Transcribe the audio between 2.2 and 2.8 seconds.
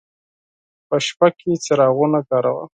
کاروه.